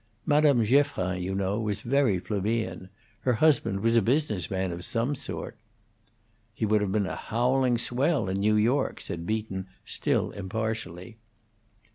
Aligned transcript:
Madame 0.25 0.63
Geoffrin, 0.65 1.21
you 1.21 1.35
know, 1.35 1.59
was 1.59 1.81
very 1.83 2.19
plebeian; 2.19 2.89
her 3.19 3.33
husband 3.33 3.81
was 3.81 3.95
a 3.95 4.01
business 4.01 4.49
man 4.49 4.71
of 4.71 4.83
some 4.83 5.13
sort." 5.13 5.55
"He 6.55 6.65
would 6.65 6.81
have 6.81 6.91
been 6.91 7.05
a 7.05 7.15
howling 7.15 7.77
swell 7.77 8.27
in 8.27 8.39
New 8.39 8.55
York," 8.55 8.99
said 8.99 9.27
Beaton, 9.27 9.67
still 9.85 10.31
impartially. 10.31 11.17